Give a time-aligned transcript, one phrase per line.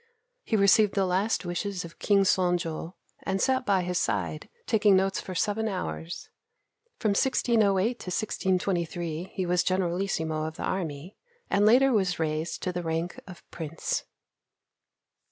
[0.41, 4.95] He received the last wishes of King Son jo, and sat by his side taking
[4.95, 6.27] notes for seven hours.
[6.97, 11.17] From 1608 to 1623 he was generalissimo of the army,
[11.51, 14.05] and later was raised to the rank of Prince.